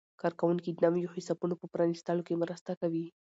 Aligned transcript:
کارکوونکي 0.21 0.69
د 0.73 0.79
نویو 0.93 1.13
حسابونو 1.15 1.55
په 1.61 1.65
پرانیستلو 1.73 2.21
کې 2.27 2.39
مرسته 2.43 2.71
کوي. 2.81 3.05